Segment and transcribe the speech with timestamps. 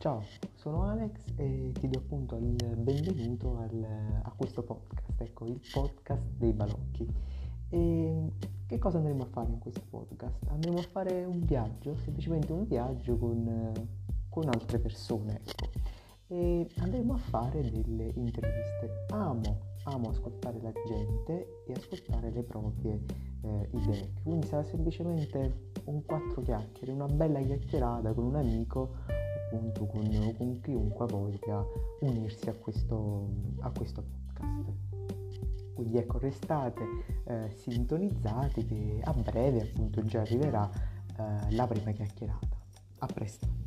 [0.00, 0.24] Ciao,
[0.54, 3.84] sono Alex e ti do appunto il benvenuto al,
[4.22, 7.06] a questo podcast, ecco, il podcast dei balocchi.
[7.68, 8.32] E
[8.64, 10.46] che cosa andremo a fare in questo podcast?
[10.48, 13.74] Andremo a fare un viaggio, semplicemente un viaggio con,
[14.30, 15.68] con altre persone, ecco.
[16.28, 19.04] E andremo a fare delle interviste.
[19.10, 23.04] Amo, amo ascoltare la gente e ascoltare le proprie
[23.42, 24.14] eh, idee.
[24.22, 29.18] Quindi sarà semplicemente un quattro chiacchiere, una bella chiacchierata con un amico
[29.50, 31.64] appunto con, con chiunque voglia
[32.00, 33.28] unirsi a questo,
[33.60, 34.78] a questo podcast.
[35.74, 36.84] Quindi ecco, restate
[37.24, 42.58] eh, sintonizzati che a breve appunto già arriverà eh, la prima chiacchierata.
[42.98, 43.59] A presto!